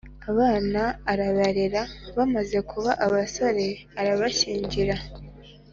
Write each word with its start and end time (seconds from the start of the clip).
Abana 0.31 0.81
arabarera, 1.11 1.81
bamaze 2.17 2.57
kuba 2.71 2.91
abasore 3.05 3.67
arabashyingira. 3.99 4.95